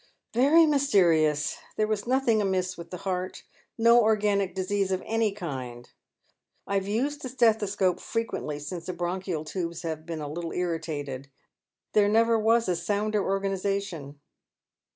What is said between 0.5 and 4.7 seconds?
mysterious. There was nothing amiss with the heart; no organic